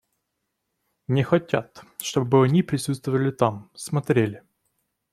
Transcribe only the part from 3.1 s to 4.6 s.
там, смотрели.